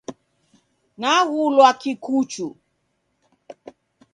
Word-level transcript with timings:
Naghulwa 0.99 1.69
Kikuchu. 1.81 2.47